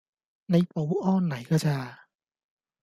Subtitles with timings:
[0.47, 2.05] 你保安嚟架咋